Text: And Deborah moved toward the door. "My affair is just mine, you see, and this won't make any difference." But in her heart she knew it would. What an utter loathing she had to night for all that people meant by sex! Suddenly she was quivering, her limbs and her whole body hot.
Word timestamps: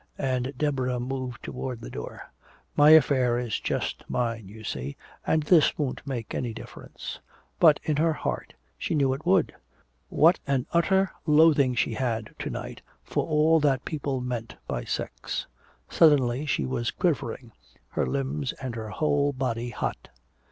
And 0.17 0.51
Deborah 0.57 0.99
moved 0.99 1.43
toward 1.43 1.79
the 1.81 1.91
door. 1.91 2.31
"My 2.75 2.89
affair 2.89 3.37
is 3.37 3.59
just 3.59 4.03
mine, 4.09 4.47
you 4.47 4.63
see, 4.63 4.97
and 5.27 5.43
this 5.43 5.77
won't 5.77 6.01
make 6.07 6.33
any 6.33 6.55
difference." 6.55 7.19
But 7.59 7.79
in 7.83 7.97
her 7.97 8.13
heart 8.13 8.55
she 8.79 8.95
knew 8.95 9.13
it 9.13 9.27
would. 9.27 9.53
What 10.09 10.39
an 10.47 10.65
utter 10.71 11.11
loathing 11.27 11.75
she 11.75 11.93
had 11.93 12.33
to 12.39 12.49
night 12.49 12.81
for 13.03 13.27
all 13.27 13.59
that 13.59 13.85
people 13.85 14.21
meant 14.21 14.55
by 14.67 14.85
sex! 14.85 15.45
Suddenly 15.87 16.47
she 16.47 16.65
was 16.65 16.89
quivering, 16.89 17.51
her 17.89 18.07
limbs 18.07 18.53
and 18.53 18.73
her 18.73 18.89
whole 18.89 19.31
body 19.33 19.69
hot. 19.69 20.09